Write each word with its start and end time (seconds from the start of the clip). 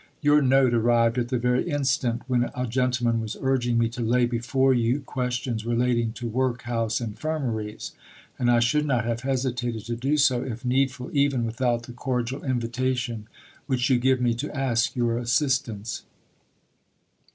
Your 0.21 0.41
note 0.41 0.73
arrived 0.73 1.19
at 1.19 1.27
the 1.27 1.37
very 1.37 1.69
instant 1.69 2.23
when 2.25 2.49
a 2.55 2.65
gentleman 2.65 3.21
was 3.21 3.37
urging 3.39 3.77
me 3.77 3.87
to 3.89 4.01
lay 4.01 4.25
before 4.25 4.73
you 4.73 5.01
questions 5.01 5.63
relating 5.63 6.11
to 6.13 6.27
Workhouse 6.27 6.99
Infirmaries, 6.99 7.91
and 8.39 8.49
I 8.49 8.61
should 8.61 8.87
not 8.87 9.05
have 9.05 9.19
hesitated 9.19 9.85
to 9.85 9.95
do 9.95 10.17
so 10.17 10.41
if 10.41 10.65
needful 10.65 11.11
even 11.13 11.45
without 11.45 11.83
the 11.83 11.93
cordial 11.93 12.43
invitation 12.43 13.27
which 13.67 13.91
you 13.91 13.99
give 13.99 14.19
me 14.19 14.33
to 14.33 14.51
ask 14.57 14.95
your 14.95 15.19
assistance. 15.19 16.01